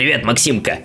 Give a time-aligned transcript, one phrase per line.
[0.00, 0.78] Привет, Максимка.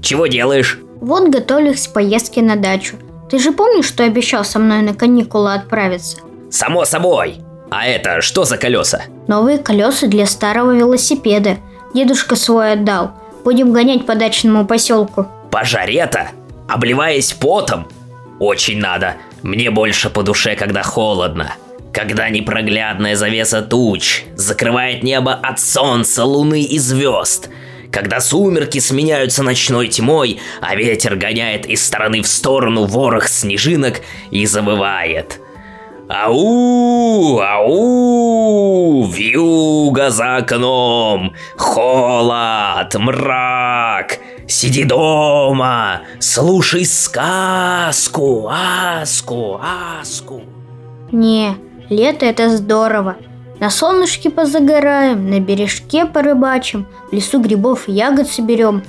[0.00, 0.78] Чего делаешь?
[1.02, 2.96] Вот готовлюсь к поездке на дачу.
[3.30, 6.16] Ты же помнишь, что обещал со мной на каникулы отправиться?
[6.50, 7.42] Само собой.
[7.70, 9.02] А это что за колеса?
[9.28, 11.58] Новые колеса для старого велосипеда.
[11.94, 13.10] Дедушка свой отдал.
[13.44, 15.26] Будем гонять по дачному поселку.
[15.50, 16.30] По жаре-то?
[16.66, 17.86] Обливаясь потом?
[18.38, 19.16] Очень надо.
[19.42, 21.52] Мне больше по душе, когда холодно.
[21.92, 27.50] Когда непроглядная завеса туч закрывает небо от солнца, луны и звезд.
[27.94, 34.00] Когда сумерки сменяются ночной тьмой, а ветер гоняет из стороны в сторону ворох снежинок
[34.32, 35.40] и забывает.
[36.08, 44.18] Ау, ау, вьюга за окном, холод, мрак.
[44.48, 50.42] Сиди дома, слушай сказку, аску, аску.
[51.12, 51.54] Не,
[51.88, 53.16] лето это здорово.
[53.60, 58.82] На солнышке позагораем, на бережке порыбачим, в лесу грибов и ягод соберем.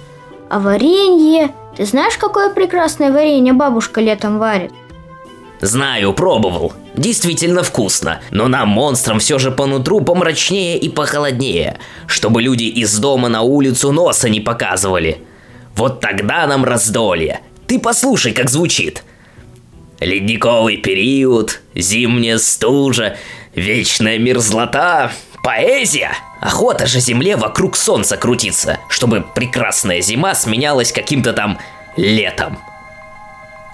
[0.49, 1.51] А варенье...
[1.75, 4.71] Ты знаешь, какое прекрасное варенье бабушка летом варит?
[5.59, 6.73] Знаю, пробовал.
[6.95, 12.97] Действительно вкусно, но нам, монстрам, все же по нутру помрачнее и похолоднее, чтобы люди из
[12.97, 15.19] дома на улицу носа не показывали.
[15.75, 17.41] Вот тогда нам раздолье.
[17.67, 19.03] Ты послушай, как звучит.
[19.99, 23.17] Ледниковый период, зимняя стужа,
[23.55, 25.11] вечная мерзлота,
[25.43, 26.11] поэзия.
[26.41, 31.57] Охота же земле вокруг солнца крутиться, чтобы прекрасная зима сменялась каким-то там
[31.97, 32.59] летом.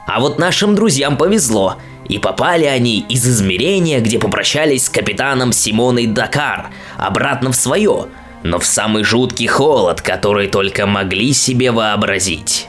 [0.07, 6.07] А вот нашим друзьям повезло, и попали они из измерения, где попрощались с капитаном Симоной
[6.07, 8.07] Дакар, обратно в свое,
[8.43, 12.67] но в самый жуткий холод, который только могли себе вообразить.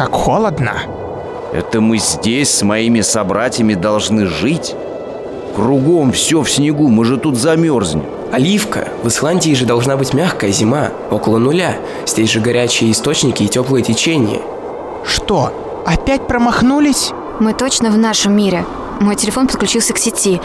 [0.00, 0.72] Как холодно.
[1.52, 4.74] Это мы здесь с моими собратьями должны жить?
[5.54, 8.06] Кругом все в снегу, мы же тут замерзнем.
[8.32, 11.76] Оливка, в Исландии же должна быть мягкая зима, около нуля.
[12.06, 14.40] Здесь же горячие источники и теплые течения.
[15.04, 15.52] Что,
[15.84, 17.10] опять промахнулись?
[17.38, 18.64] Мы точно в нашем мире.
[19.00, 20.40] Мой телефон подключился к сети.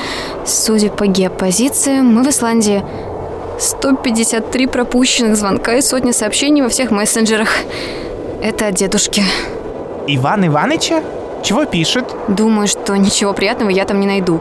[0.45, 2.83] Судя по геопозиции, мы в Исландии.
[3.57, 7.47] 153 пропущенных звонка и сотни сообщений во всех мессенджерах.
[8.41, 9.23] Это от дедушки.
[10.07, 11.01] Иван Иваныча?
[11.43, 12.05] Чего пишет?
[12.27, 14.39] Думаю, что ничего приятного я там не найду.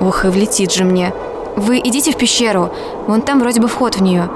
[0.00, 1.12] Ох, и влетит же мне.
[1.56, 2.72] Вы идите в пещеру,
[3.06, 4.28] вон там вроде бы вход в нее.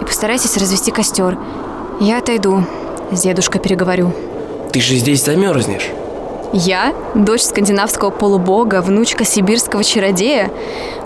[0.00, 1.36] И постарайтесь развести костер.
[2.00, 2.64] Я отойду,
[3.10, 4.12] с дедушкой переговорю.
[4.72, 5.90] Ты же здесь замерзнешь.
[6.52, 10.50] Я, дочь скандинавского полубога, внучка сибирского чародея,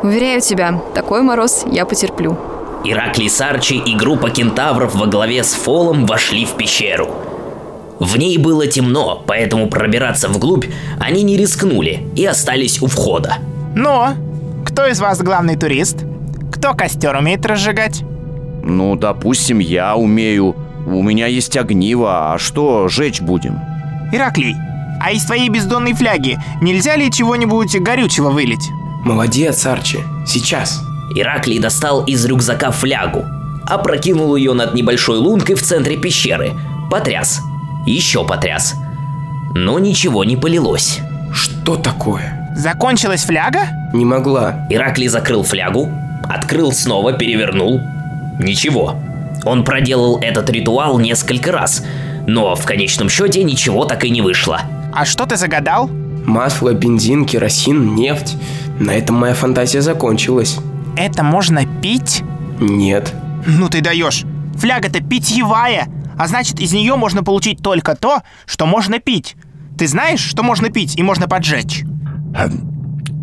[0.02, 2.36] уверяю тебя, такой мороз я потерплю.
[2.84, 7.08] Ираклий Сарчи и группа кентавров во главе с Фолом вошли в пещеру.
[7.98, 10.66] В ней было темно, поэтому пробираться вглубь
[11.00, 13.38] они не рискнули и остались у входа.
[13.74, 14.10] Но,
[14.66, 16.04] кто из вас главный турист?
[16.52, 18.02] Кто костер умеет разжигать?
[18.62, 20.54] Ну, допустим, я умею.
[20.86, 23.58] У меня есть огниво, а что жечь будем?
[24.12, 24.54] Ираклий,
[25.00, 28.68] а из твоей бездонной фляги нельзя ли чего-нибудь горючего вылить?
[29.04, 30.00] Молодец, Арчи.
[30.26, 30.82] Сейчас.
[31.14, 33.24] Ираклий достал из рюкзака флягу,
[33.66, 36.52] опрокинул ее над небольшой лункой в центре пещеры,
[36.90, 37.40] потряс,
[37.86, 38.74] еще потряс.
[39.54, 41.00] Но ничего не полилось.
[41.32, 42.52] Что такое?
[42.56, 43.66] Закончилась фляга?
[43.92, 44.66] Не могла.
[44.70, 45.90] Ираклий закрыл флягу,
[46.28, 47.80] открыл снова, перевернул.
[48.38, 48.96] Ничего.
[49.44, 51.84] Он проделал этот ритуал несколько раз,
[52.26, 54.62] но в конечном счете ничего так и не вышло.
[54.92, 55.88] А что ты загадал?
[56.24, 58.36] Масло, бензин, керосин, нефть.
[58.78, 60.58] На этом моя фантазия закончилась.
[60.96, 62.22] Это можно пить?
[62.60, 63.12] Нет.
[63.46, 64.24] Ну ты даешь.
[64.56, 69.36] Фляга-то питьевая, а значит из нее можно получить только то, что можно пить.
[69.76, 71.84] Ты знаешь, что можно пить и можно поджечь?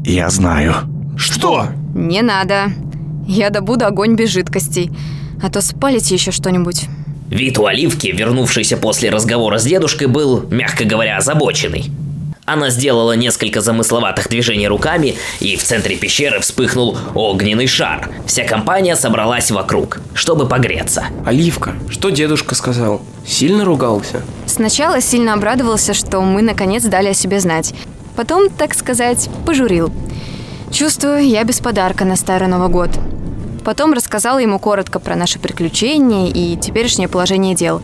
[0.03, 0.75] Я знаю.
[1.17, 1.67] Что?
[1.95, 2.71] Не надо.
[3.27, 4.91] Я добуду огонь без жидкостей.
[5.41, 6.87] А то спалите еще что-нибудь.
[7.29, 11.85] Вид у Оливки, вернувшейся после разговора с дедушкой, был, мягко говоря, озабоченный.
[12.51, 18.09] Она сделала несколько замысловатых движений руками, и в центре пещеры вспыхнул огненный шар.
[18.25, 21.05] Вся компания собралась вокруг, чтобы погреться.
[21.25, 23.03] Оливка, что дедушка сказал?
[23.25, 24.21] Сильно ругался?
[24.47, 27.73] Сначала сильно обрадовался, что мы наконец дали о себе знать.
[28.17, 29.89] Потом, так сказать, пожурил.
[30.73, 32.89] Чувствую, я без подарка на Старый Новый год.
[33.63, 37.81] Потом рассказал ему коротко про наши приключения и теперешнее положение дел.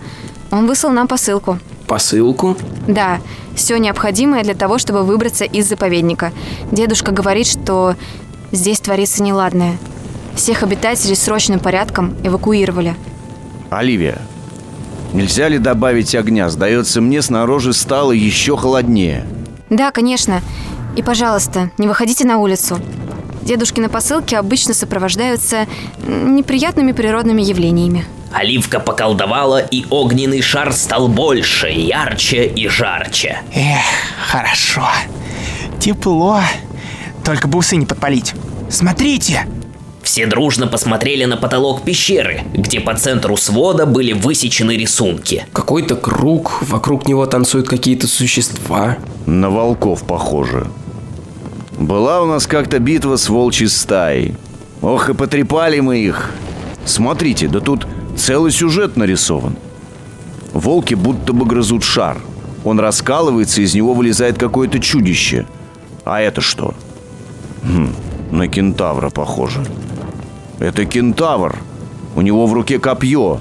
[0.51, 1.57] Он выслал нам посылку.
[1.87, 2.57] Посылку?
[2.85, 3.21] Да,
[3.57, 6.31] все необходимое для того, чтобы выбраться из заповедника.
[6.71, 7.95] Дедушка говорит, что
[8.51, 9.77] здесь творится неладное.
[10.35, 12.95] Всех обитателей срочным порядком эвакуировали.
[13.69, 14.19] Оливия,
[15.13, 16.49] Нельзя ли добавить огня?
[16.49, 19.25] Сдается мне, снаружи стало еще холоднее.
[19.69, 20.41] Да, конечно.
[20.95, 22.79] И, пожалуйста, не выходите на улицу.
[23.41, 25.65] Дедушкины посылки обычно сопровождаются
[26.05, 28.05] неприятными природными явлениями.
[28.31, 33.39] Оливка поколдовала, и огненный шар стал больше, ярче и жарче.
[33.53, 33.85] Эх,
[34.27, 34.87] хорошо.
[35.79, 36.41] Тепло.
[37.23, 38.33] Только бы усы не подпалить.
[38.69, 39.47] Смотрите!
[40.03, 45.45] Все дружно посмотрели на потолок пещеры, где по центру свода были высечены рисунки.
[45.51, 48.97] Какой-то круг, вокруг него танцуют какие-то существа.
[49.25, 50.67] На волков похоже.
[51.77, 54.35] Была у нас как-то битва с волчьей стаей.
[54.81, 56.31] Ох, и потрепали мы их.
[56.85, 57.85] Смотрите, да тут
[58.17, 59.55] целый сюжет нарисован.
[60.53, 62.17] Волки будто бы грызут шар.
[62.63, 65.45] Он раскалывается, из него вылезает какое-то чудище.
[66.03, 66.73] А это что?
[67.63, 67.93] Хм,
[68.31, 69.63] на кентавра похоже.
[70.59, 71.57] Это кентавр.
[72.15, 73.39] У него в руке копье.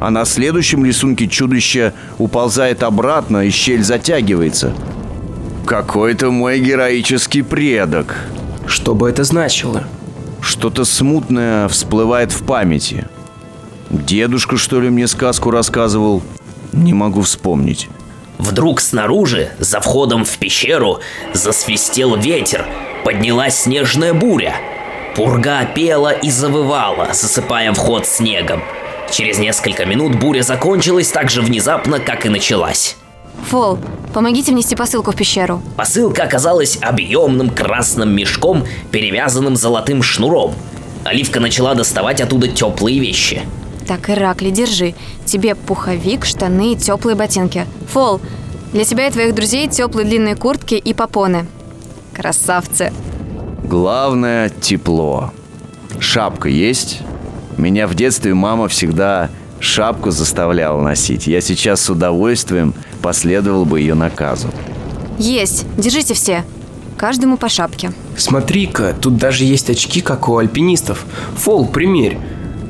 [0.00, 4.72] А на следующем рисунке чудище уползает обратно, и щель затягивается.
[5.66, 8.16] Какой-то мой героический предок.
[8.66, 9.84] Что бы это значило?
[10.40, 13.06] Что-то смутное всплывает в памяти.
[13.90, 16.22] Дедушка, что ли, мне сказку рассказывал?
[16.72, 17.88] Не могу вспомнить.
[18.38, 21.00] Вдруг снаружи, за входом в пещеру,
[21.32, 22.66] засвистел ветер,
[23.04, 24.54] поднялась снежная буря.
[25.16, 28.62] Пурга пела и завывала, засыпая вход снегом.
[29.10, 32.96] Через несколько минут буря закончилась так же внезапно, как и началась.
[33.48, 33.78] Фол,
[34.12, 35.62] помогите внести посылку в пещеру.
[35.76, 40.54] Посылка оказалась объемным красным мешком, перевязанным золотым шнуром.
[41.04, 43.42] Оливка начала доставать оттуда теплые вещи.
[43.88, 44.94] Так, Иракли, держи.
[45.24, 47.64] Тебе пуховик, штаны и теплые ботинки.
[47.90, 48.20] Фол,
[48.74, 51.46] для тебя и твоих друзей теплые длинные куртки и попоны.
[52.14, 52.92] Красавцы.
[53.64, 55.32] Главное– тепло.
[55.98, 57.00] Шапка есть?
[57.56, 61.26] Меня в детстве мама всегда шапку заставляла носить.
[61.26, 64.48] Я сейчас с удовольствием последовал бы ее наказу.
[65.18, 65.64] Есть.
[65.78, 66.44] Держите все.
[66.98, 67.92] Каждому по шапке.
[68.18, 71.06] Смотри-ка, тут даже есть очки, как у альпинистов.
[71.36, 72.18] Фол, примерь.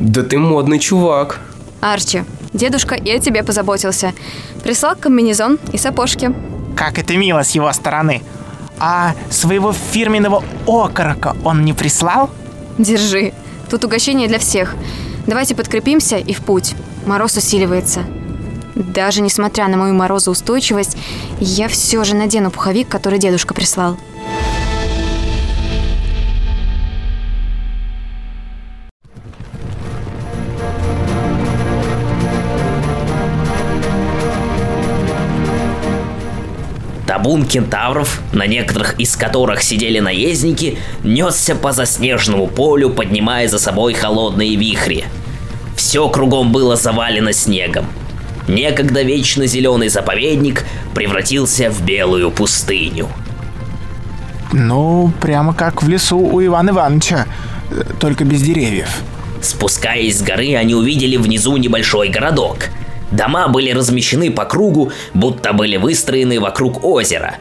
[0.00, 1.40] Да ты модный чувак.
[1.80, 2.22] Арчи,
[2.52, 4.12] дедушка и о тебе позаботился.
[4.62, 6.32] Прислал комбинезон и сапожки.
[6.76, 8.22] Как это мило с его стороны.
[8.78, 12.30] А своего фирменного окорока он не прислал?
[12.78, 13.32] Держи.
[13.68, 14.76] Тут угощение для всех.
[15.26, 16.74] Давайте подкрепимся и в путь.
[17.04, 18.04] Мороз усиливается.
[18.76, 20.96] Даже несмотря на мою морозоустойчивость,
[21.40, 23.96] я все же надену пуховик, который дедушка прислал.
[37.18, 43.94] Табун кентавров, на некоторых из которых сидели наездники, несся по заснеженному полю, поднимая за собой
[43.94, 45.04] холодные вихри.
[45.74, 47.86] Все кругом было завалено снегом.
[48.46, 53.08] Некогда вечно зеленый заповедник превратился в белую пустыню.
[54.52, 57.26] Ну, прямо как в лесу у Ивана Ивановича,
[57.72, 59.02] э, только без деревьев.
[59.42, 62.66] Спускаясь с горы, они увидели внизу небольшой городок.
[63.10, 67.36] Дома были размещены по кругу, будто были выстроены вокруг озера.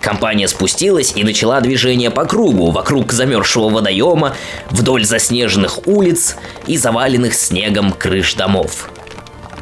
[0.00, 4.34] Компания спустилась и начала движение по кругу, вокруг замерзшего водоема,
[4.70, 6.36] вдоль заснеженных улиц
[6.66, 8.90] и заваленных снегом крыш домов.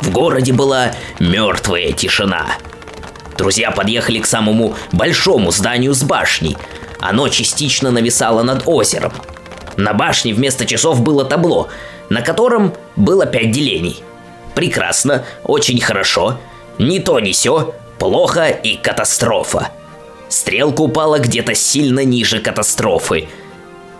[0.00, 2.46] В городе была мертвая тишина.
[3.36, 6.56] Друзья подъехали к самому большому зданию с башней.
[7.00, 9.12] Оно частично нависало над озером.
[9.76, 11.68] На башне вместо часов было табло,
[12.08, 14.02] на котором было пять делений.
[14.60, 16.36] Прекрасно, очень хорошо,
[16.78, 19.70] ни то ни сё, плохо и катастрофа.
[20.28, 23.26] Стрелка упала где-то сильно ниже катастрофы.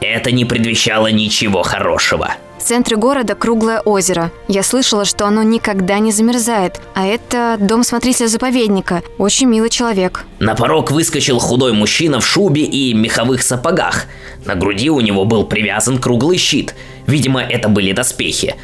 [0.02, 2.34] Это не предвещало ничего хорошего.
[2.58, 4.30] В центре города круглое озеро.
[4.48, 6.78] Я слышала, что оно никогда не замерзает.
[6.94, 9.02] А это дом смотрителя заповедника.
[9.16, 10.26] Очень милый человек.
[10.40, 14.04] На порог выскочил худой мужчина в шубе и меховых сапогах.
[14.44, 16.74] На груди у него был привязан круглый щит.
[17.06, 18.56] Видимо, это были доспехи.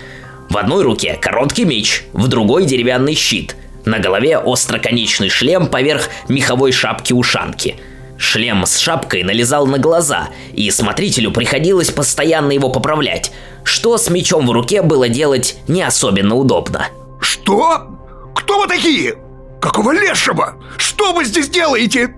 [0.49, 3.57] В одной руке короткий меч, в другой деревянный щит.
[3.85, 7.77] На голове остроконечный шлем поверх меховой шапки-ушанки.
[8.19, 14.47] Шлем с шапкой налезал на глаза, и смотрителю приходилось постоянно его поправлять, что с мечом
[14.47, 16.89] в руке было делать не особенно удобно.
[17.21, 17.87] Что?
[18.35, 19.17] Кто вы такие?
[19.61, 20.57] Какого лешего?
[20.79, 22.15] Что вы здесь делаете?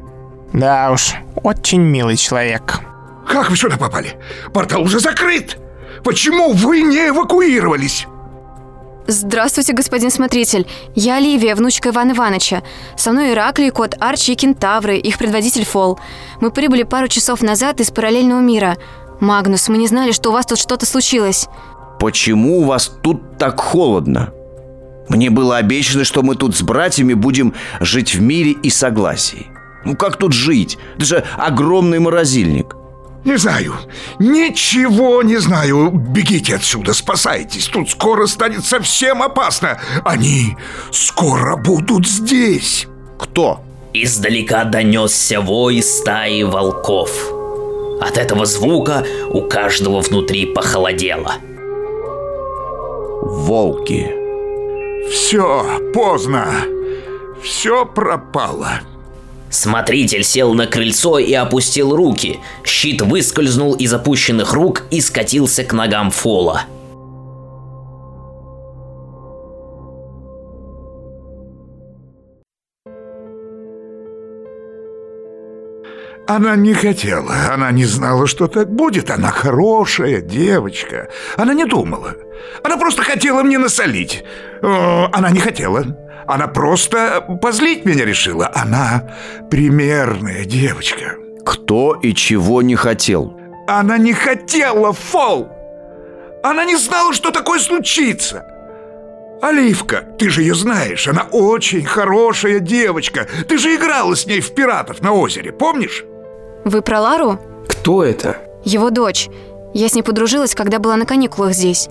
[0.53, 2.81] Да уж, очень милый человек.
[3.29, 4.15] Как вы сюда попали?
[4.53, 5.59] Портал уже закрыт.
[6.05, 8.07] Почему вы не эвакуировались?
[9.11, 10.67] Здравствуйте, господин смотритель.
[10.95, 12.63] Я Оливия, внучка Ивана Ивановича.
[12.95, 15.99] Со мной Ираклий, кот Арчи и Кентавры, их предводитель Фол.
[16.43, 18.77] Мы прибыли пару часов назад из параллельного мира.
[19.21, 21.49] Магнус, мы не знали, что у вас тут что-то случилось.
[21.99, 24.35] Почему у вас тут так холодно?
[25.09, 29.47] Мне было обещано, что мы тут с братьями будем жить в мире и согласии.
[29.87, 30.77] Ну как тут жить?
[30.97, 32.78] Это же огромный морозильник.
[33.25, 33.75] Не знаю,
[34.19, 35.91] ничего не знаю.
[35.91, 37.67] Бегите отсюда, спасайтесь.
[37.67, 39.81] Тут скоро станет совсем опасно.
[40.05, 40.57] Они
[40.93, 42.87] скоро будут здесь.
[43.19, 43.61] Кто?
[43.93, 47.11] Издалека донесся вой стаи волков.
[48.01, 51.35] От этого звука у каждого внутри похолодело.
[53.23, 54.15] Волки.
[55.11, 56.47] Все, поздно.
[57.43, 58.81] Все пропало.
[59.51, 62.41] Смотритель сел на крыльцо и опустил руки.
[62.65, 66.65] Щит выскользнул из опущенных рук и скатился к ногам Фола.
[76.27, 79.11] Она не хотела, она не знала, что так будет.
[79.11, 81.09] Она хорошая девочка.
[81.37, 82.15] Она не думала.
[82.63, 84.25] Она просто хотела мне насолить.
[84.61, 85.85] Она не хотела.
[86.27, 88.51] Она просто позлить меня решила.
[88.55, 89.11] Она
[89.51, 91.17] примерная девочка.
[91.47, 93.35] Кто и чего не хотел?
[93.67, 95.49] Она не хотела, Фол!
[96.43, 98.45] Она не знала, что такое случится.
[99.41, 103.29] Оливка, ты же ее знаешь, она очень хорошая девочка.
[103.49, 106.05] Ты же играла с ней в пиратов на озере, помнишь?
[106.65, 107.39] Вы про Лару?
[107.69, 108.39] Кто это?
[108.65, 109.29] Его дочь.
[109.75, 111.89] Я с ней подружилась, когда была на каникулах здесь.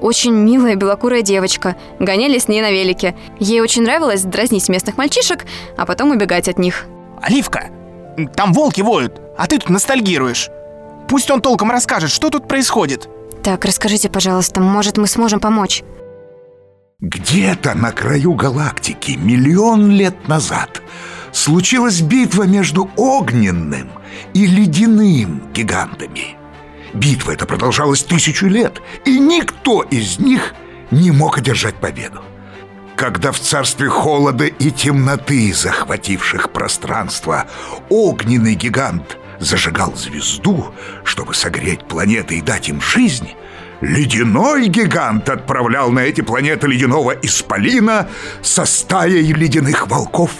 [0.00, 1.76] Очень милая белокурая девочка.
[1.98, 3.16] Гоняли с ней на велике.
[3.38, 5.44] Ей очень нравилось дразнить местных мальчишек,
[5.76, 6.86] а потом убегать от них.
[7.20, 7.68] Оливка,
[8.34, 10.50] там волки воют, а ты тут ностальгируешь.
[11.08, 13.08] Пусть он толком расскажет, что тут происходит.
[13.42, 15.82] Так, расскажите, пожалуйста, может, мы сможем помочь?
[17.00, 20.82] Где-то на краю галактики миллион лет назад
[21.30, 23.88] случилась битва между огненным
[24.34, 26.36] и ледяным гигантами.
[26.94, 30.56] Битва эта продолжалась тысячу лет, и никто из них
[30.90, 32.20] не мог одержать победу.
[32.96, 37.46] Когда в царстве холода и темноты, захвативших пространство,
[37.90, 40.74] огненный гигант зажигал звезду,
[41.04, 43.28] чтобы согреть планеты и дать им жизнь,
[43.80, 48.08] ледяной гигант отправлял на эти планеты ледяного исполина
[48.42, 50.30] со стаей ледяных волков.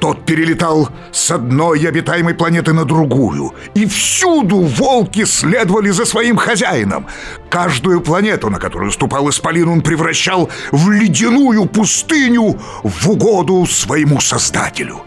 [0.00, 7.06] Тот перелетал с одной обитаемой планеты на другую, и всюду волки следовали за своим хозяином.
[7.48, 15.02] Каждую планету, на которую ступал Исполин, он превращал в ледяную пустыню в угоду своему создателю.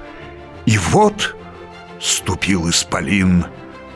[0.65, 1.35] И вот
[1.99, 3.45] ступил Исполин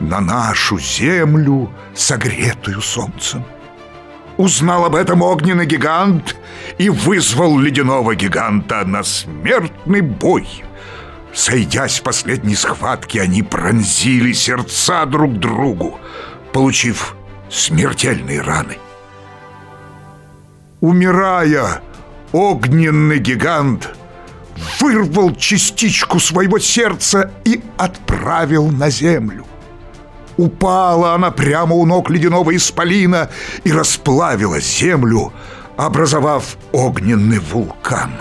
[0.00, 3.44] на нашу землю, согретую солнцем.
[4.36, 6.36] Узнал об этом огненный гигант
[6.78, 10.48] и вызвал ледяного гиганта на смертный бой.
[11.32, 16.00] Сойдясь в последней схватке, они пронзили сердца друг другу,
[16.52, 17.14] получив
[17.50, 18.78] смертельные раны.
[20.80, 21.82] Умирая,
[22.32, 23.90] огненный гигант
[24.80, 29.44] вырвал частичку своего сердца и отправил на землю.
[30.36, 33.28] Упала она прямо у ног ледяного исполина
[33.64, 35.32] и расплавила землю,
[35.76, 38.12] образовав огненный вулкан.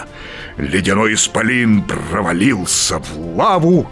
[0.58, 3.90] Ледяной исполин провалился в лаву,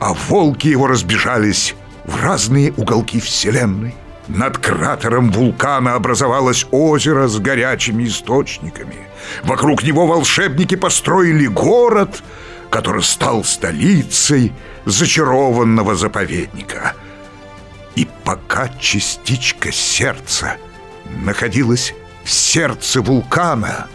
[0.00, 1.74] а волки его разбежались
[2.04, 3.94] в разные уголки Вселенной.
[4.26, 9.08] Над кратером вулкана образовалось озеро с горячими источниками.
[9.42, 12.22] Вокруг него волшебники построили город,
[12.70, 14.52] который стал столицей
[14.84, 16.94] зачарованного заповедника.
[18.00, 20.56] И пока частичка сердца
[21.22, 21.92] находилась
[22.24, 23.88] в сердце вулкана,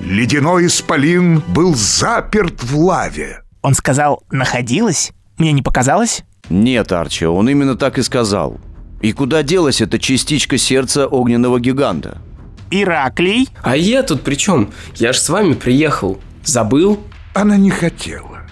[0.00, 3.42] ледяной исполин был заперт в лаве.
[3.60, 5.12] Он сказал «находилась»?
[5.36, 6.22] Мне не показалось?
[6.48, 8.58] Нет, Арчи, он именно так и сказал.
[9.02, 12.22] И куда делась эта частичка сердца огненного гиганта?
[12.70, 13.50] Ираклий?
[13.62, 14.72] А я тут при чем?
[14.94, 16.18] Я ж с вами приехал.
[16.44, 16.98] Забыл?
[17.34, 18.46] Она не хотела.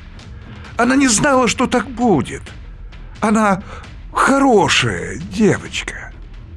[0.76, 2.42] Она не знала, что так будет.
[3.21, 3.62] Она
[4.16, 6.11] хорошая девочка.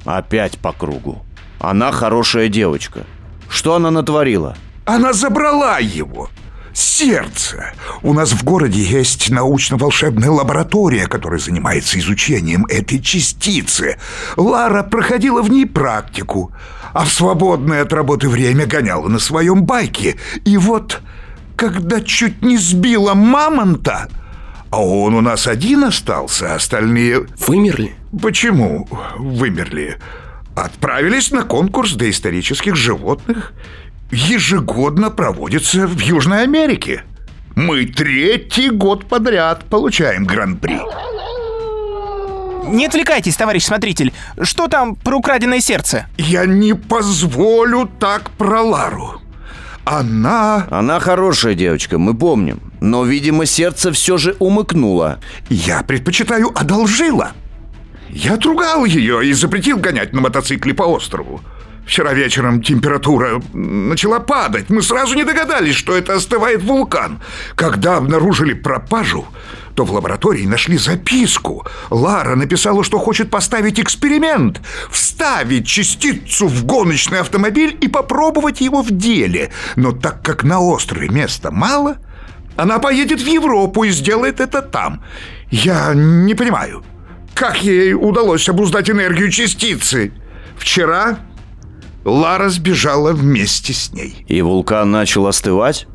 [0.04, 1.22] Опять по кругу.
[1.60, 3.04] Она хорошая девочка.
[3.48, 4.56] Что она натворила?
[4.86, 6.30] Она забрала его.
[6.72, 7.72] Сердце.
[8.02, 13.98] У нас в городе есть научно-волшебная лаборатория, которая занимается изучением этой частицы.
[14.36, 16.52] Лара проходила в ней практику,
[16.92, 20.16] а в свободное от работы время гоняла на своем байке.
[20.44, 21.02] И вот,
[21.56, 24.08] когда чуть не сбила мамонта,
[24.70, 27.26] а он у нас один остался, а остальные...
[27.38, 27.94] Вымерли?
[28.22, 29.98] Почему вымерли?
[30.54, 33.52] Отправились на конкурс доисторических животных.
[34.12, 37.04] Ежегодно проводится в Южной Америке.
[37.56, 40.80] Мы третий год подряд получаем гран-при.
[42.68, 44.12] Не отвлекайтесь, товарищ смотритель.
[44.40, 46.06] Что там про украденное сердце?
[46.16, 49.20] Я не позволю так про Лару.
[49.84, 50.66] Она...
[50.70, 52.60] Она хорошая девочка, мы помним.
[52.80, 55.20] Но, видимо, сердце все же умыкнуло.
[55.48, 57.32] Я предпочитаю одолжила.
[58.08, 61.40] Я отругал ее и запретил гонять на мотоцикле по острову.
[61.86, 64.70] Вчера вечером температура начала падать.
[64.70, 67.20] Мы сразу не догадались, что это остывает вулкан.
[67.56, 69.26] Когда обнаружили пропажу,
[69.80, 71.66] то в лаборатории нашли записку.
[71.88, 74.60] Лара написала, что хочет поставить эксперимент,
[74.90, 79.50] вставить частицу в гоночный автомобиль и попробовать его в деле.
[79.76, 81.96] Но так как на острове места мало,
[82.58, 85.02] она поедет в Европу и сделает это там.
[85.50, 86.84] Я не понимаю,
[87.32, 90.12] как ей удалось обуздать энергию частицы.
[90.58, 91.20] Вчера
[92.04, 94.26] Лара сбежала вместе с ней.
[94.28, 95.86] И вулкан начал остывать?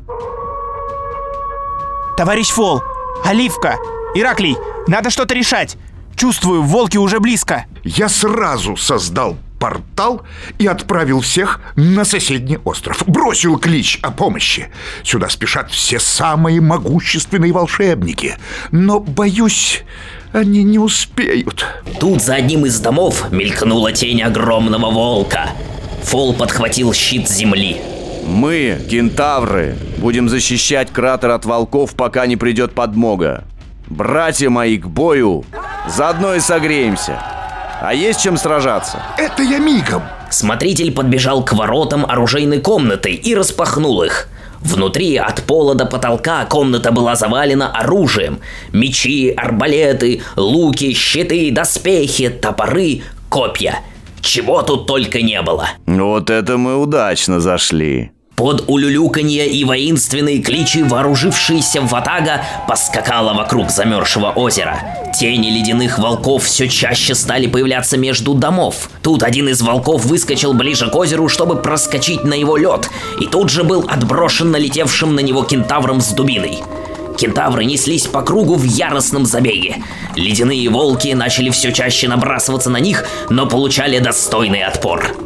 [2.16, 2.82] Товарищ Фол,
[3.24, 3.76] Оливка,
[4.14, 4.56] Ираклий,
[4.86, 5.76] надо что-то решать.
[6.16, 7.66] Чувствую, волки уже близко.
[7.84, 10.22] Я сразу создал портал
[10.58, 13.02] и отправил всех на соседний остров.
[13.06, 14.68] Бросил клич о помощи.
[15.02, 18.36] Сюда спешат все самые могущественные волшебники.
[18.70, 19.82] Но, боюсь,
[20.32, 21.66] они не успеют.
[21.98, 25.50] Тут за одним из домов мелькнула тень огромного волка.
[26.04, 27.80] Фол подхватил щит земли.
[28.26, 33.44] Мы, кентавры, будем защищать кратер от волков, пока не придет подмога.
[33.88, 35.44] Братья мои, к бою!
[35.88, 37.22] Заодно и согреемся.
[37.80, 39.00] А есть чем сражаться?
[39.16, 40.02] Это я мигом.
[40.30, 44.28] Смотритель подбежал к воротам оружейной комнаты и распахнул их.
[44.60, 48.40] Внутри от пола до потолка комната была завалена оружием.
[48.72, 53.80] Мечи, арбалеты, луки, щиты, доспехи, топоры, копья.
[54.20, 55.68] Чего тут только не было.
[55.86, 58.10] Вот это мы удачно зашли.
[58.36, 64.78] Под улюлюканье и воинственные кличи вооружившаяся ватага поскакала вокруг замерзшего озера.
[65.18, 68.90] Тени ледяных волков все чаще стали появляться между домов.
[69.02, 73.48] Тут один из волков выскочил ближе к озеру, чтобы проскочить на его лед, и тут
[73.48, 76.58] же был отброшен налетевшим на него кентавром с дубиной.
[77.16, 79.76] Кентавры неслись по кругу в яростном забеге.
[80.14, 85.16] Ледяные волки начали все чаще набрасываться на них, но получали достойный отпор.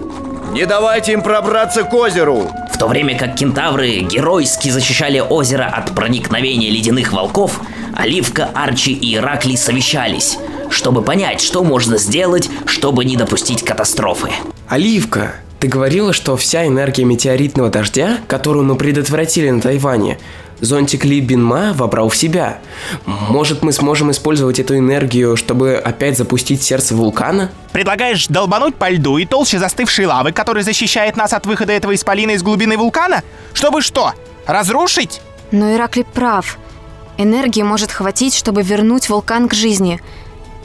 [0.53, 2.49] Не давайте им пробраться к озеру!
[2.81, 7.61] То время как кентавры геройски защищали озеро от проникновения ледяных волков,
[7.95, 10.39] Оливка, Арчи и Ираклий совещались,
[10.71, 14.31] чтобы понять, что можно сделать, чтобы не допустить катастрофы.
[14.67, 20.19] Оливка, ты говорила, что вся энергия метеоритного дождя, которую мы предотвратили на Тайване,
[20.61, 22.59] зонтик Ли Бинма вобрал в себя.
[23.07, 27.51] Может, мы сможем использовать эту энергию, чтобы опять запустить сердце вулкана?
[27.73, 32.33] Предлагаешь долбануть по льду и толще застывшей лавы, который защищает нас от выхода этого исполина
[32.33, 33.23] из глубины вулкана?
[33.53, 34.13] Чтобы что?
[34.47, 35.21] Разрушить?
[35.51, 36.59] Но Ираклий прав.
[37.19, 40.01] Энергии может хватить, чтобы вернуть вулкан к жизни.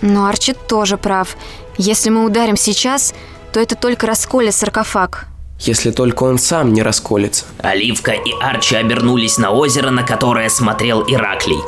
[0.01, 1.35] Но Арчи тоже прав.
[1.77, 3.13] Если мы ударим сейчас,
[3.51, 5.27] то это только расколет саркофаг.
[5.59, 7.45] Если только он сам не расколется.
[7.59, 11.59] Оливка и Арчи обернулись на озеро, на которое смотрел Ираклий.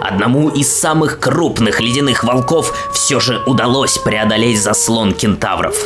[0.00, 5.76] Одному из самых крупных ледяных волков все же удалось преодолеть заслон кентавров.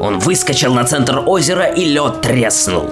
[0.00, 2.88] Он выскочил на центр озера и лед треснул.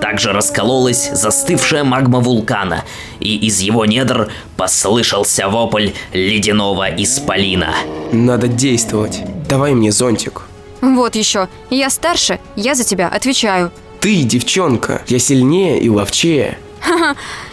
[0.00, 2.84] Также раскололась застывшая магма вулкана,
[3.18, 7.74] и из его недр послышался вопль ледяного исполина.
[8.12, 9.20] Надо действовать.
[9.48, 10.42] Давай мне зонтик.
[10.80, 11.48] Вот еще.
[11.70, 13.70] Я старше, я за тебя отвечаю.
[14.00, 16.58] Ты, девчонка, я сильнее и ловчее.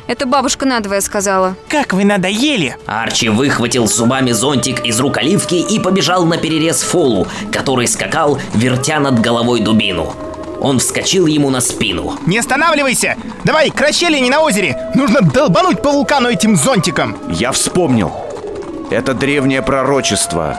[0.08, 1.58] Это бабушка надвое сказала.
[1.68, 2.78] Как вы надоели!
[2.86, 9.00] Арчи выхватил зубами зонтик из рук Оливки и побежал на перерез Фолу, который скакал, вертя
[9.00, 10.14] над головой дубину.
[10.62, 12.18] Он вскочил ему на спину.
[12.26, 13.16] Не останавливайся!
[13.44, 14.92] Давай, к расщелине на озере!
[14.96, 17.18] Нужно долбануть по вулкану этим зонтиком!
[17.30, 18.12] Я вспомнил.
[18.90, 20.58] Это древнее пророчество.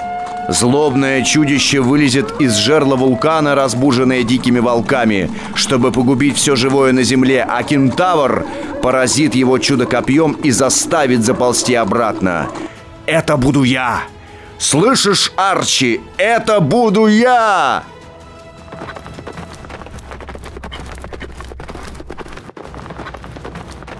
[0.48, 7.46] Злобное чудище вылезет из жерла вулкана, разбуженное дикими волками, чтобы погубить все живое на земле,
[7.46, 8.46] а кентавр
[8.82, 12.48] поразит его чудо-копьем и заставит заползти обратно.
[13.04, 14.04] Это буду я!
[14.56, 16.00] Слышишь, Арчи?
[16.16, 17.84] Это буду я!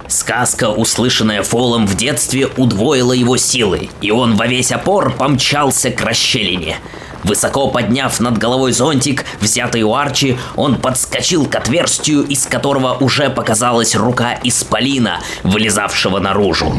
[0.09, 6.01] Сказка, услышанная Фолом в детстве, удвоила его силы, и он во весь опор помчался к
[6.01, 6.77] расщелине.
[7.23, 13.29] Высоко подняв над головой зонтик, взятый у Арчи, он подскочил к отверстию, из которого уже
[13.29, 16.73] показалась рука исполина, вылезавшего наружу.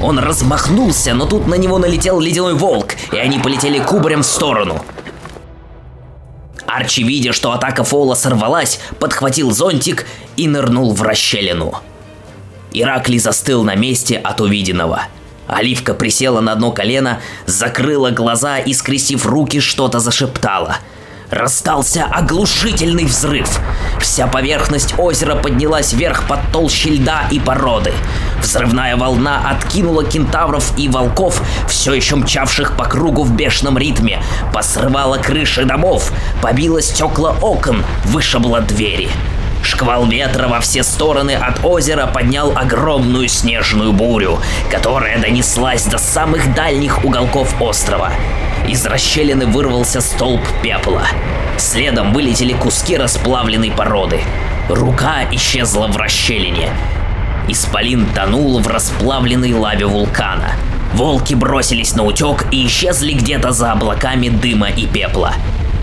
[0.00, 4.84] Он размахнулся, но тут на него налетел ледяной волк, и они полетели кубарем в сторону.
[6.66, 11.82] Арчи, видя, что атака Фола сорвалась, подхватил зонтик и нырнул в расщелину.
[12.78, 15.04] Ираклий застыл на месте от увиденного.
[15.46, 20.76] Оливка присела на одно колено, закрыла глаза и, скрестив руки, что-то зашептала.
[21.30, 23.48] Раздался оглушительный взрыв.
[23.98, 27.94] Вся поверхность озера поднялась вверх под толщей льда и породы.
[28.42, 35.16] Взрывная волна откинула кентавров и волков, все еще мчавших по кругу в бешеном ритме, посрывала
[35.16, 36.12] крыши домов,
[36.42, 39.08] побила стекла окон, вышибла двери.
[39.66, 44.38] Шквал ветра во все стороны от озера поднял огромную снежную бурю,
[44.70, 48.12] которая донеслась до самых дальних уголков острова.
[48.68, 51.02] Из расщелины вырвался столб пепла.
[51.58, 54.20] Следом вылетели куски расплавленной породы.
[54.68, 56.70] Рука исчезла в расщелине.
[57.48, 60.52] Исполин тонул в расплавленной лаве вулкана.
[60.94, 65.34] Волки бросились на утек и исчезли где-то за облаками дыма и пепла.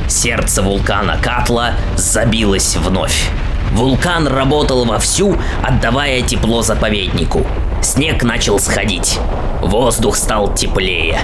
[0.08, 3.30] Сердце вулкана Катла забилось вновь.
[3.74, 7.46] Вулкан работал вовсю, отдавая тепло заповеднику.
[7.82, 9.20] Снег начал сходить.
[9.62, 11.20] Воздух стал теплее.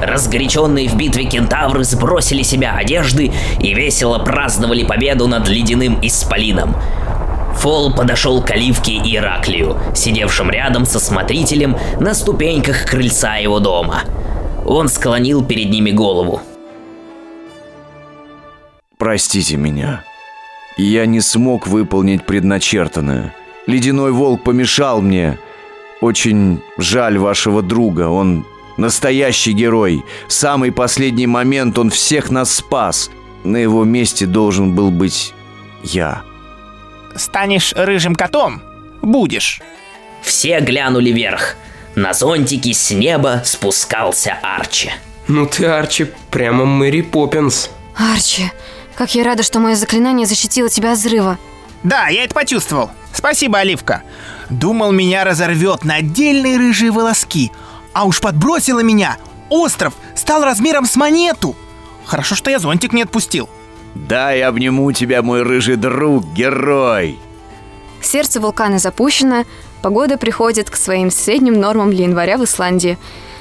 [0.00, 6.76] Разгоряченные в битве кентавры сбросили себя одежды и весело праздновали победу над ледяным исполином.
[7.56, 14.02] Фол подошел к Оливке и Ираклию, сидевшим рядом со смотрителем на ступеньках крыльца его дома.
[14.66, 16.40] Он склонил перед ними голову.
[18.98, 20.02] Простите меня.
[20.76, 23.34] Я не смог выполнить предначертанное.
[23.66, 25.38] Ледяной волк помешал мне.
[26.00, 28.08] Очень жаль вашего друга.
[28.08, 28.44] Он
[28.76, 30.04] настоящий герой.
[30.26, 33.10] В самый последний момент он всех нас спас.
[33.44, 35.32] На его месте должен был быть
[35.82, 36.22] я.
[37.14, 38.60] Станешь рыжим котом?
[39.02, 39.60] Будешь.
[40.22, 41.56] Все глянули вверх.
[41.94, 44.90] На зонтике с неба спускался Арчи.
[45.28, 47.70] Ну ты, Арчи, прямо Мэри Поппинс.
[47.94, 48.50] Арчи,
[48.94, 51.38] как я рада, что мое заклинание защитило тебя от взрыва.
[51.82, 52.90] Да, я это почувствовал.
[53.12, 54.02] Спасибо, Оливка.
[54.50, 57.52] Думал, меня разорвет на отдельные рыжие волоски.
[57.92, 59.16] А уж подбросило меня.
[59.50, 61.54] Остров стал размером с монету.
[62.04, 63.48] Хорошо, что я зонтик не отпустил.
[63.94, 67.18] Дай обниму тебя, мой рыжий друг, герой.
[68.02, 69.44] Сердце вулкана запущено,
[69.82, 72.98] погода приходит к своим средним нормам для января в Исландии.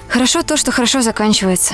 [0.07, 1.73] Хорошо то, что хорошо заканчивается.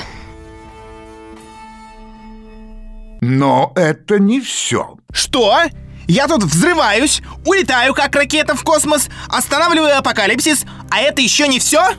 [3.22, 4.98] Но это не все.
[5.12, 5.62] Что?
[6.08, 11.94] Я тут взрываюсь, улетаю как ракета в космос, останавливаю апокалипсис, а это еще не все?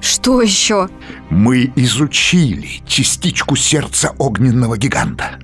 [0.00, 0.88] Что еще?
[1.28, 5.38] Мы изучили частичку сердца огненного гиганта.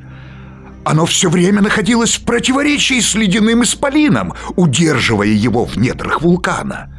[0.84, 6.90] Оно все время находилось в противоречии с ледяным исполином, удерживая его в недрах вулкана.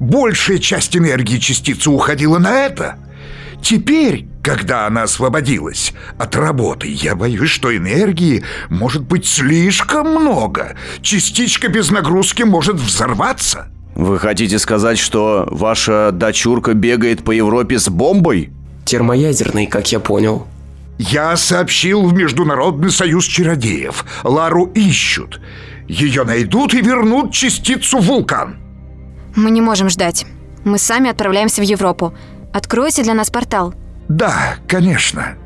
[0.00, 2.98] Большая часть энергии частицы уходила на это.
[3.62, 10.76] Теперь, когда она освободилась от работы, я боюсь, что энергии может быть слишком много.
[11.02, 13.68] Частичка без нагрузки может взорваться.
[13.94, 18.50] Вы хотите сказать, что ваша дочурка бегает по Европе с бомбой?
[18.86, 20.46] Термоядерный, как я понял.
[20.98, 24.04] Я сообщил в Международный союз чародеев.
[24.22, 25.40] Лару ищут.
[25.88, 28.56] Ее найдут и вернут частицу в вулкан.
[29.34, 30.26] Мы не можем ждать.
[30.64, 32.14] Мы сами отправляемся в Европу.
[32.52, 33.74] Откройте для нас портал.
[34.10, 35.36] Да, конечно.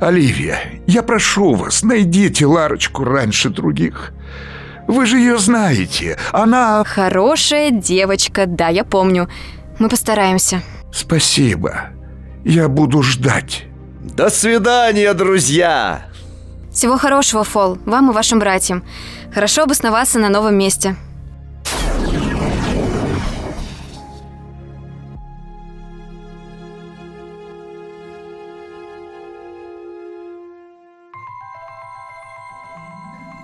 [0.00, 4.12] Оливия, я прошу вас, найдите Ларочку раньше других.
[4.88, 6.18] Вы же ее знаете.
[6.32, 6.82] Она...
[6.84, 9.28] Хорошая девочка, да, я помню.
[9.78, 10.62] Мы постараемся.
[10.92, 11.90] Спасибо.
[12.44, 13.66] Я буду ждать.
[14.00, 16.06] До свидания, друзья!
[16.72, 18.82] Всего хорошего, Фол, вам и вашим братьям.
[19.32, 20.96] Хорошо обосноваться на новом месте.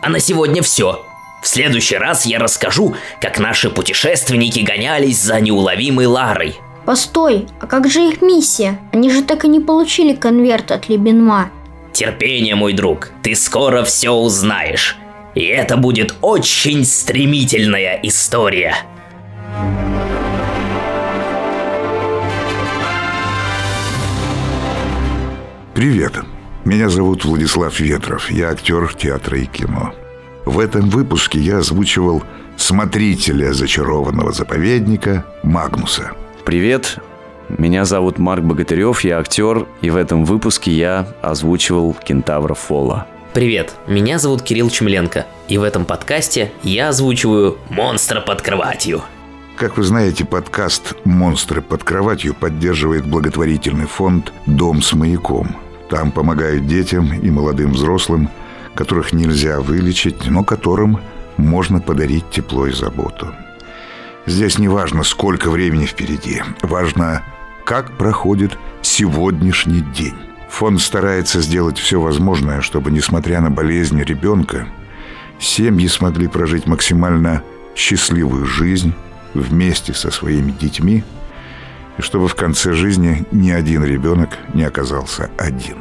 [0.08, 1.04] А на сегодня все.
[1.42, 6.56] В следующий раз я расскажу, как наши путешественники гонялись за неуловимой Ларой.
[6.86, 8.80] Постой, а как же их миссия?
[8.90, 11.50] Они же так и не получили конверт от Лебенма.
[11.92, 14.96] Терпение, мой друг, ты скоро все узнаешь.
[15.34, 18.76] И это будет очень стремительная история.
[25.74, 26.14] Привет.
[26.68, 28.30] Меня зовут Владислав Ветров.
[28.30, 29.94] Я актер театра и кино.
[30.44, 32.22] В этом выпуске я озвучивал
[32.58, 36.10] смотрителя зачарованного заповедника Магнуса.
[36.44, 36.98] Привет,
[37.48, 43.06] меня зовут Марк Богатырев, я актер, и в этом выпуске я озвучивал кентавра Фола.
[43.32, 49.00] Привет, меня зовут Кирилл Чемленко, и в этом подкасте я озвучиваю монстра под кроватью.
[49.56, 55.56] Как вы знаете, подкаст «Монстры под кроватью» поддерживает благотворительный фонд «Дом с маяком».
[55.88, 58.28] Там помогают детям и молодым взрослым,
[58.74, 61.00] которых нельзя вылечить, но которым
[61.36, 63.32] можно подарить тепло и заботу.
[64.26, 67.22] Здесь не важно, сколько времени впереди, важно,
[67.64, 70.14] как проходит сегодняшний день.
[70.50, 74.66] Фонд старается сделать все возможное, чтобы, несмотря на болезни ребенка,
[75.38, 77.42] семьи смогли прожить максимально
[77.74, 78.92] счастливую жизнь
[79.34, 81.04] вместе со своими детьми,
[81.98, 85.76] и чтобы в конце жизни ни один ребенок не оказался один.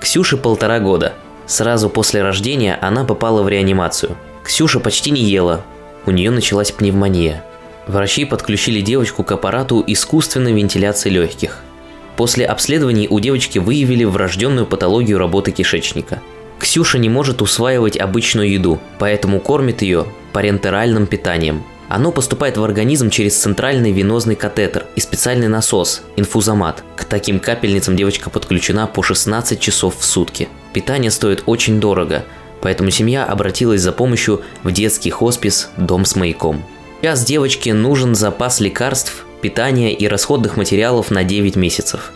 [0.00, 1.14] Ксюше полтора года.
[1.46, 4.16] Сразу после рождения она попала в реанимацию.
[4.44, 5.64] Ксюша почти не ела.
[6.04, 7.42] У нее началась пневмония.
[7.86, 11.62] Врачи подключили девочку к аппарату искусственной вентиляции легких.
[12.16, 16.20] После обследований у девочки выявили врожденную патологию работы кишечника.
[16.58, 21.62] Ксюша не может усваивать обычную еду, поэтому кормит ее парентеральным питанием.
[21.88, 26.82] Оно поступает в организм через центральный венозный катетер и специальный насос– инфузомат.
[26.96, 30.48] К таким капельницам девочка подключена по 16 часов в сутки.
[30.72, 32.24] Питание стоит очень дорого,
[32.60, 36.64] поэтому семья обратилась за помощью в детский хоспис «Дом с маяком».
[37.00, 42.10] Сейчас девочке нужен запас лекарств, питания и расходных материалов на 9 месяцев.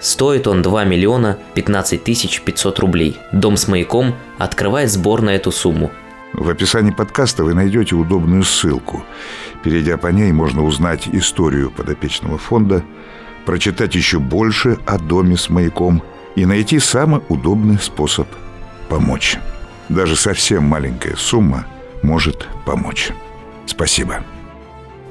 [0.00, 3.18] Стоит он 2 миллиона 15 тысяч 500 рублей.
[3.32, 5.90] Дом с маяком открывает сбор на эту сумму.
[6.32, 9.04] В описании подкаста вы найдете удобную ссылку.
[9.62, 12.82] Перейдя по ней, можно узнать историю подопечного фонда,
[13.44, 16.02] прочитать еще больше о доме с маяком
[16.36, 18.28] и найти самый удобный способ
[18.88, 19.38] помочь.
[19.88, 21.66] Даже совсем маленькая сумма
[22.02, 23.10] может помочь.
[23.66, 24.24] Спасибо.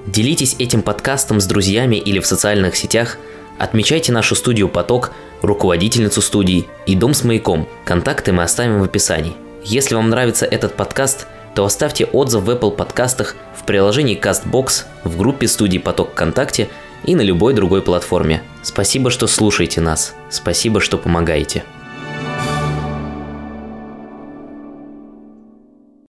[0.07, 3.17] Делитесь этим подкастом с друзьями или в социальных сетях.
[3.57, 7.67] Отмечайте нашу студию «Поток», руководительницу студии и «Дом с маяком».
[7.83, 9.35] Контакты мы оставим в описании.
[9.63, 15.17] Если вам нравится этот подкаст, то оставьте отзыв в Apple подкастах, в приложении CastBox, в
[15.17, 16.69] группе студии «Поток ВКонтакте»
[17.03, 18.43] и на любой другой платформе.
[18.61, 20.15] Спасибо, что слушаете нас.
[20.29, 21.63] Спасибо, что помогаете.